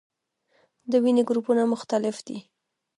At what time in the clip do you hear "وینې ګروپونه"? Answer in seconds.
1.03-1.63